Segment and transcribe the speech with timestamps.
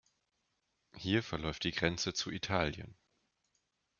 [0.95, 2.95] Hier verläuft die Grenze zu Italien.